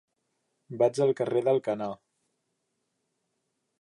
Vaig 0.81 1.01
al 1.05 1.13
carrer 1.21 1.43
d'Alcanar. 1.49 1.91